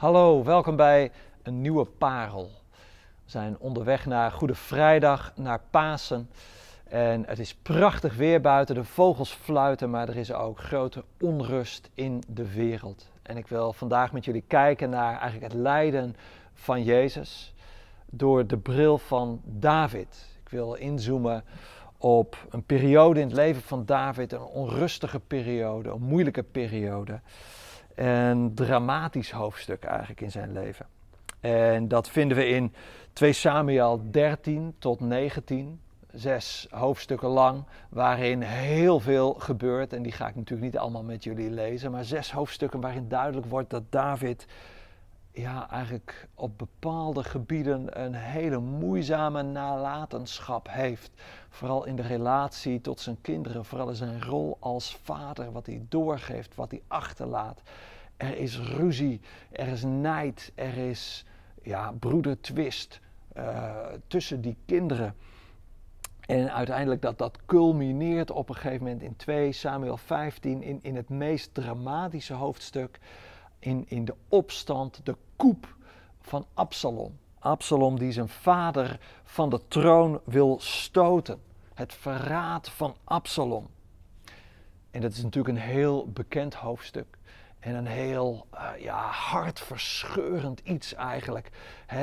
[0.00, 1.10] Hallo, welkom bij
[1.42, 2.50] een nieuwe parel.
[3.24, 6.30] We zijn onderweg naar Goede Vrijdag, naar Pasen.
[6.84, 11.90] En het is prachtig weer buiten, de vogels fluiten, maar er is ook grote onrust
[11.94, 13.10] in de wereld.
[13.22, 16.16] En ik wil vandaag met jullie kijken naar eigenlijk het lijden
[16.54, 17.54] van Jezus
[18.06, 20.38] door de bril van David.
[20.42, 21.44] Ik wil inzoomen
[21.98, 27.20] op een periode in het leven van David, een onrustige periode, een moeilijke periode.
[28.00, 30.86] Een dramatisch hoofdstuk eigenlijk in zijn leven.
[31.40, 32.74] En dat vinden we in
[33.12, 35.80] 2 Samuel 13 tot 19,
[36.12, 39.92] zes hoofdstukken lang, waarin heel veel gebeurt.
[39.92, 43.46] En die ga ik natuurlijk niet allemaal met jullie lezen, maar zes hoofdstukken waarin duidelijk
[43.46, 44.46] wordt dat David
[45.32, 51.10] ja, eigenlijk op bepaalde gebieden een hele moeizame nalatenschap heeft.
[51.48, 55.82] Vooral in de relatie tot zijn kinderen, vooral in zijn rol als vader, wat hij
[55.88, 57.62] doorgeeft, wat hij achterlaat.
[58.16, 59.20] Er is ruzie,
[59.50, 61.24] er is nijd, er is
[61.62, 63.00] ja, broedertwist
[63.36, 65.14] uh, tussen die kinderen.
[66.20, 70.96] En uiteindelijk dat dat culmineert op een gegeven moment in 2 Samuel 15 in, in
[70.96, 72.98] het meest dramatische hoofdstuk.
[73.60, 75.74] In, in de opstand, de koep
[76.20, 77.18] van Absalom.
[77.38, 81.40] Absalom die zijn vader van de troon wil stoten.
[81.74, 83.68] Het verraad van Absalom.
[84.90, 87.18] En dat is natuurlijk een heel bekend hoofdstuk.
[87.60, 91.50] En een heel uh, ja, hartverscheurend iets eigenlijk.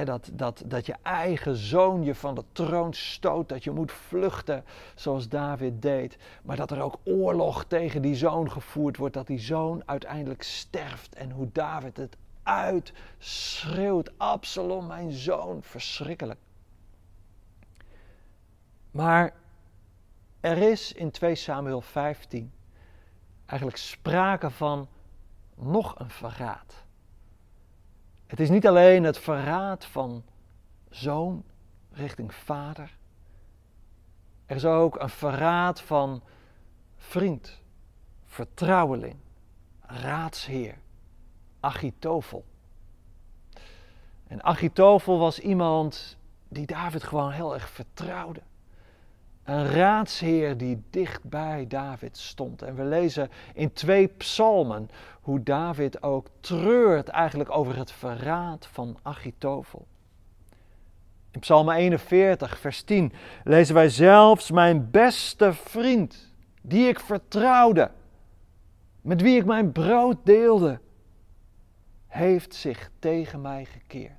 [0.04, 3.50] dat, dat, dat je eigen zoon je van de troon stoot.
[3.50, 4.64] Dat je moet vluchten
[4.96, 6.18] zoals David deed.
[6.44, 9.14] Maar dat er ook oorlog tegen die zoon gevoerd wordt.
[9.14, 11.16] Dat die zoon uiteindelijk sterft.
[11.16, 14.12] En hoe David het uitschreeuwt.
[14.18, 15.64] Absalom, mijn zoon.
[15.64, 16.40] Verschrikkelijk.
[18.92, 19.34] Maar
[20.40, 22.52] er is in 2 Samuel 15
[23.46, 24.88] eigenlijk sprake van
[25.58, 26.86] nog een verraad.
[28.28, 30.24] Het is niet alleen het verraad van
[30.90, 31.44] zoon
[31.92, 32.98] richting vader.
[34.46, 36.24] Er is ook een verraad van
[36.98, 37.62] vriend,
[38.26, 39.16] vertrouweling,
[39.82, 40.78] raadsheer,
[41.60, 42.46] Achitofel.
[44.28, 46.18] En Achitofel was iemand
[46.48, 48.42] die David gewoon heel erg vertrouwde.
[49.48, 52.62] Een raadsheer die dicht bij David stond.
[52.62, 54.90] En we lezen in twee psalmen
[55.22, 59.88] hoe David ook treurt eigenlijk over het verraad van Achitofel.
[61.32, 63.14] In Psalm 41, vers 10
[63.44, 67.92] lezen wij zelfs mijn beste vriend, die ik vertrouwde,
[69.02, 70.80] met wie ik mijn brood deelde,
[72.08, 74.12] heeft zich tegen mij gekeerd.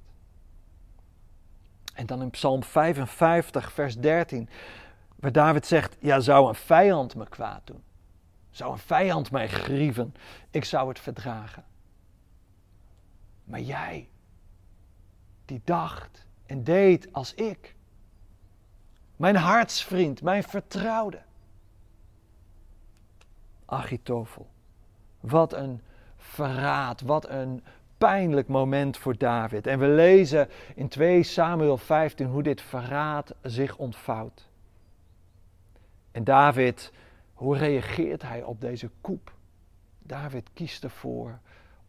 [1.94, 4.48] En dan in Psalm 55, vers 13
[5.18, 7.82] Waar David zegt, ja, zou een vijand me kwaad doen?
[8.50, 10.14] Zou een vijand mij grieven?
[10.50, 11.64] Ik zou het verdragen.
[13.44, 14.08] Maar jij,
[15.44, 17.74] die dacht en deed als ik.
[19.16, 21.22] Mijn hartsvriend, mijn vertrouwde.
[23.64, 24.48] Achitofel.
[25.20, 25.80] Wat een
[26.16, 27.64] verraad, wat een
[27.98, 29.66] pijnlijk moment voor David.
[29.66, 34.47] En we lezen in 2 Samuel 15 hoe dit verraad zich ontvouwt.
[36.18, 36.92] En David,
[37.34, 39.32] hoe reageert hij op deze koep?
[39.98, 41.38] David kiest ervoor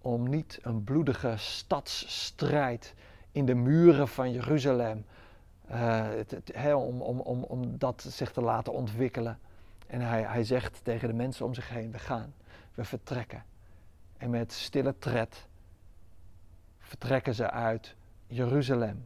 [0.01, 2.93] om niet een bloedige stadsstrijd
[3.31, 5.05] in de muren van Jeruzalem,
[5.71, 9.39] uh, om, om, om, om dat zich te laten ontwikkelen.
[9.87, 12.33] En hij, hij zegt tegen de mensen om zich heen, we gaan,
[12.73, 13.43] we vertrekken.
[14.17, 15.47] En met stille tred
[16.79, 17.95] vertrekken ze uit
[18.27, 19.05] Jeruzalem.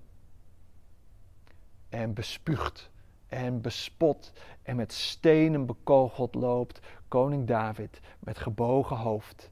[1.89, 2.91] En bespuugd
[3.33, 9.51] en bespot en met stenen bekogeld loopt koning David met gebogen hoofd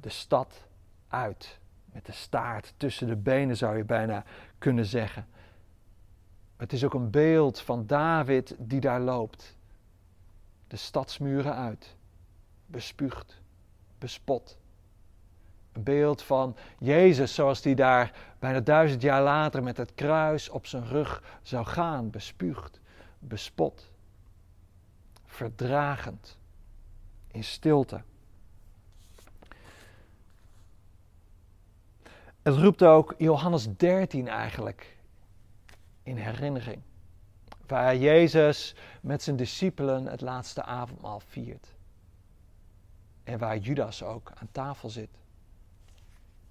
[0.00, 0.66] de stad
[1.08, 1.58] uit.
[1.84, 4.24] Met de staart tussen de benen zou je bijna
[4.58, 5.26] kunnen zeggen.
[6.56, 9.56] Het is ook een beeld van David die daar loopt.
[10.66, 11.96] De stadsmuren uit,
[12.66, 13.40] bespuugd,
[13.98, 14.58] bespot.
[15.76, 20.66] Een beeld van Jezus zoals die daar bijna duizend jaar later met het kruis op
[20.66, 22.80] zijn rug zou gaan, bespuugd,
[23.18, 23.90] bespot,
[25.24, 26.38] verdragend,
[27.26, 28.02] in stilte.
[32.42, 34.96] Het roept ook Johannes 13 eigenlijk
[36.02, 36.82] in herinnering,
[37.66, 41.74] waar Jezus met zijn discipelen het laatste avondmaal viert.
[43.24, 45.24] En waar Judas ook aan tafel zit.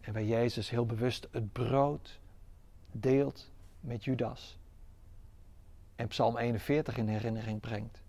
[0.05, 2.19] En waar Jezus heel bewust het brood
[2.91, 4.57] deelt met Judas.
[5.95, 8.01] En Psalm 41 in herinnering brengt.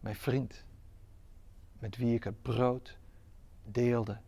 [0.00, 0.64] Mijn vriend,
[1.78, 2.96] met wie ik het brood
[3.64, 4.18] deelde.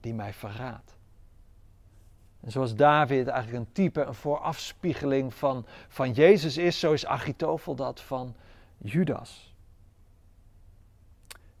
[0.00, 0.96] die mij verraadt.
[2.40, 7.74] En zoals David eigenlijk een type, een voorafspiegeling van, van Jezus is, zo is Achitofel
[7.74, 8.36] dat van
[8.78, 9.54] Judas.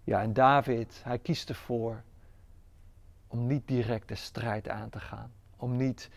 [0.04, 2.02] Ja, en David, hij kiest ervoor
[3.26, 5.32] om niet direct de strijd aan te gaan.
[5.56, 6.10] Om niet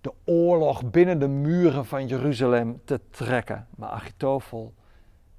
[0.00, 3.66] de oorlog binnen de muren van Jeruzalem te trekken.
[3.76, 4.74] Maar Achitofel,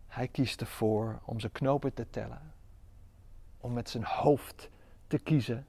[0.07, 2.53] hij kiest ervoor om zijn knopen te tellen.
[3.57, 4.69] Om met zijn hoofd
[5.07, 5.65] te kiezen.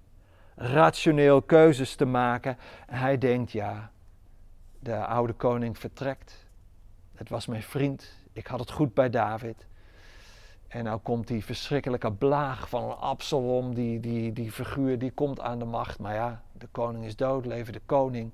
[0.55, 2.59] Rationeel keuzes te maken.
[2.87, 3.91] En hij denkt, ja,
[4.79, 6.47] de oude koning vertrekt.
[7.15, 8.13] Het was mijn vriend.
[8.33, 9.67] Ik had het goed bij David.
[10.73, 15.59] En nou komt die verschrikkelijke blaag van Absalom, die, die, die figuur, die komt aan
[15.59, 15.99] de macht.
[15.99, 18.33] Maar ja, de koning is dood, leven de koning.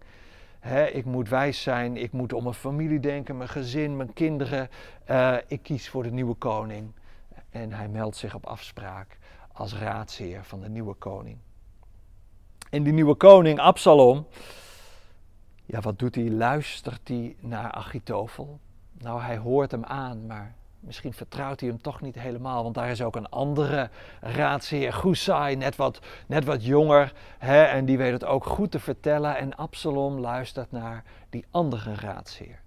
[0.93, 4.69] ik moet wijs zijn, ik moet om mijn familie denken, mijn gezin, mijn kinderen.
[5.11, 6.93] Uh, ik kies voor de nieuwe koning.
[7.51, 9.19] En hij meldt zich op afspraak
[9.53, 11.39] als raadsheer van de nieuwe koning.
[12.71, 14.27] En die nieuwe koning, Absalom,
[15.65, 16.31] ja, wat doet hij?
[16.31, 18.61] Luistert hij naar Achitofel?
[18.99, 22.91] Nou, hij hoort hem aan, maar Misschien vertrouwt hij hem toch niet helemaal, want daar
[22.91, 23.91] is ook een andere
[24.21, 27.13] raadsheer, Gusai, net wat, net wat jonger.
[27.39, 29.37] Hè, en die weet het ook goed te vertellen.
[29.37, 32.61] En Absalom luistert naar die andere raadsheer.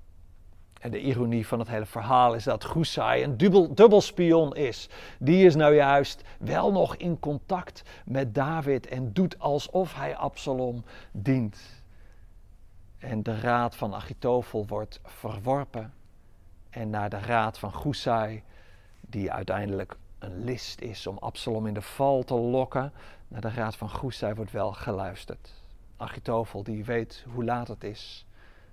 [0.80, 4.90] En de ironie van het hele verhaal is dat Gusai een dubbel, dubbelspion is.
[5.19, 10.84] Die is nou juist wel nog in contact met David en doet alsof hij Absalom
[11.12, 11.60] dient.
[12.98, 15.94] En de raad van Achitofel wordt verworpen
[16.71, 18.44] en naar de raad van Gusai,
[19.01, 22.94] die uiteindelijk een list is om Absalom in de val te lokken.
[23.27, 25.53] Naar de raad van Gusai wordt wel geluisterd.
[25.97, 28.25] Achitofel die weet hoe laat het is.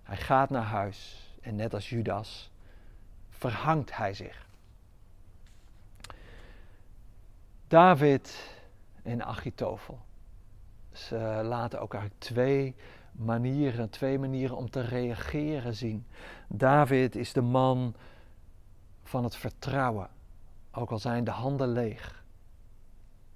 [0.03, 2.51] Hij gaat naar huis en net als Judas
[3.29, 4.47] verhangt hij zich.
[7.69, 8.53] David
[9.03, 9.99] en Achitofel.
[10.93, 12.77] Ze laten eigenlijk twee
[13.19, 16.07] manieren, twee manieren om te reageren zien.
[16.49, 17.95] David is de man
[19.03, 20.09] van het vertrouwen,
[20.71, 22.25] ook al zijn de handen leeg.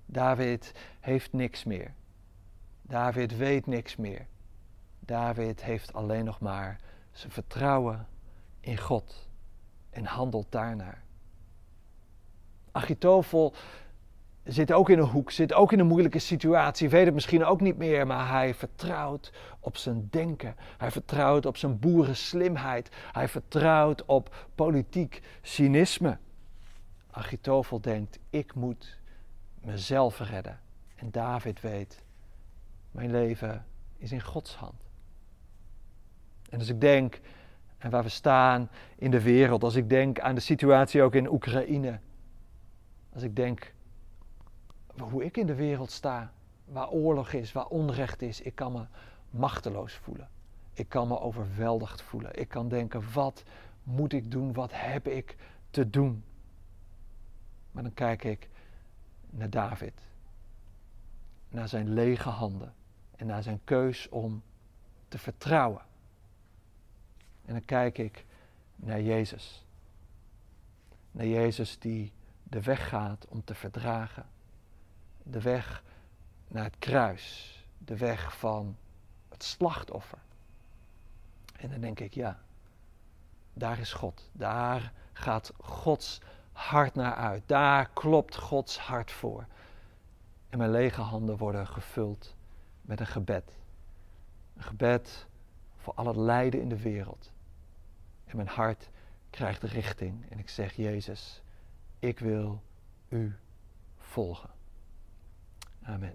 [0.07, 1.95] David heeft niks meer.
[2.83, 4.27] David weet niks meer.
[5.01, 6.81] David heeft alleen nog maar
[7.13, 8.07] zijn vertrouwen
[8.61, 9.29] in God
[9.91, 11.03] en handelt daarnaar.
[12.73, 13.55] Achitofel
[14.45, 17.61] zit ook in een hoek, zit ook in een moeilijke situatie, weet het misschien ook
[17.61, 20.57] niet meer, maar hij vertrouwt op zijn denken.
[20.79, 22.89] Hij vertrouwt op zijn boerenslimheid.
[23.13, 26.19] Hij vertrouwt op politiek cynisme.
[27.11, 28.99] Achitofel denkt, ik moet
[29.61, 30.61] mezelf redden.
[30.95, 32.03] En David weet,
[32.91, 33.67] mijn leven
[33.99, 34.83] is in Gods hand.
[36.51, 37.21] En als ik denk,
[37.79, 41.33] en waar we staan in de wereld, als ik denk aan de situatie ook in
[41.33, 41.99] Oekraïne,
[43.13, 43.73] als ik denk
[45.01, 46.33] hoe ik in de wereld sta,
[46.65, 48.87] waar oorlog is, waar onrecht is, ik kan me
[49.31, 50.29] machteloos voelen.
[50.73, 52.39] Ik kan me overweldigd voelen.
[52.39, 53.45] Ik kan denken, wat
[53.83, 54.53] moet ik doen?
[54.53, 55.37] Wat heb ik
[55.71, 56.25] te doen?
[57.73, 58.49] Maar dan kijk ik
[59.31, 60.01] naar David.
[61.49, 62.75] Naar zijn lege handen.
[63.17, 64.43] En naar zijn keus om
[65.09, 65.83] te vertrouwen.
[67.45, 68.25] En dan kijk ik
[68.77, 69.65] naar Jezus.
[71.11, 72.13] Naar Jezus die
[72.43, 74.27] de weg gaat om te verdragen
[75.23, 75.83] de weg
[76.49, 78.77] naar het kruis, de weg van
[79.29, 80.19] het slachtoffer.
[81.57, 82.41] En dan denk ik, ja,
[83.53, 84.31] daar is God.
[84.33, 86.21] Daar gaat Gods
[86.53, 87.43] hart naar uit.
[87.47, 89.47] Daar klopt Gods hart voor.
[90.49, 92.35] En mijn lege handen worden gevuld
[92.83, 93.57] met een gebed.
[94.57, 95.27] Een gebed
[95.77, 97.33] voor al het lijden in de wereld.
[98.25, 98.89] En mijn hart
[99.31, 100.31] krijgt richting.
[100.31, 101.43] En ik zeg, Jezus,
[101.99, 102.63] ik wil
[103.09, 103.37] u
[103.99, 104.51] volgen.
[105.89, 106.11] Amen.